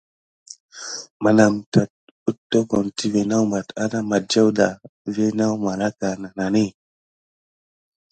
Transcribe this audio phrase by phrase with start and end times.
[1.23, 1.91] Menam tat
[2.29, 4.67] éttokon tivé nawbate ana madiaw da
[5.13, 6.65] vi naw malaka nənani.